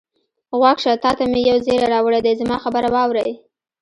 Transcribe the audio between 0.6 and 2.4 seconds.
شه، تا ته مې یو زېری راوړی دی،